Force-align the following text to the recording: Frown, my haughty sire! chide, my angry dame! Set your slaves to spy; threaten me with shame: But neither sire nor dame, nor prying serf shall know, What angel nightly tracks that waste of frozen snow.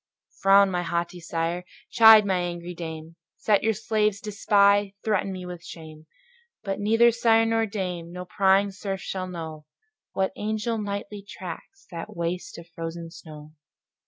Frown, 0.41 0.71
my 0.71 0.81
haughty 0.81 1.19
sire! 1.19 1.63
chide, 1.91 2.25
my 2.25 2.39
angry 2.39 2.73
dame! 2.73 3.17
Set 3.37 3.61
your 3.61 3.75
slaves 3.75 4.19
to 4.21 4.31
spy; 4.31 4.93
threaten 5.03 5.31
me 5.31 5.45
with 5.45 5.63
shame: 5.63 6.07
But 6.63 6.79
neither 6.79 7.11
sire 7.11 7.45
nor 7.45 7.67
dame, 7.67 8.11
nor 8.11 8.25
prying 8.25 8.71
serf 8.71 8.99
shall 9.01 9.27
know, 9.27 9.67
What 10.13 10.31
angel 10.35 10.79
nightly 10.79 11.21
tracks 11.21 11.85
that 11.91 12.15
waste 12.15 12.57
of 12.57 12.67
frozen 12.69 13.11
snow. 13.11 13.51